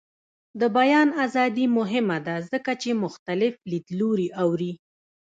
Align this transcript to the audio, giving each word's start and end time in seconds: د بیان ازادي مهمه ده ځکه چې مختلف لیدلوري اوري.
د 0.59 0.61
بیان 0.77 1.07
ازادي 1.25 1.65
مهمه 1.77 2.17
ده 2.27 2.35
ځکه 2.51 2.71
چې 2.81 2.99
مختلف 3.03 3.53
لیدلوري 3.71 4.27
اوري. 4.43 4.73